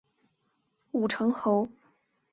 [0.93, 1.69] 武城侯。